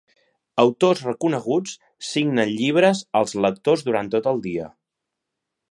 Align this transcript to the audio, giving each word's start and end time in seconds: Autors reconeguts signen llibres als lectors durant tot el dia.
Autors 0.61 1.03
reconeguts 1.07 1.75
signen 2.13 2.51
llibres 2.61 3.05
als 3.21 3.37
lectors 3.47 3.87
durant 3.91 4.13
tot 4.17 4.31
el 4.35 4.43
dia. 4.49 4.73